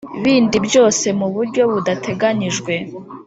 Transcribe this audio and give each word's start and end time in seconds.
bindi 0.23 0.55
byose 0.67 1.05
mu 1.19 1.27
buryo 1.33 1.61
budateganyijwe 1.71 2.73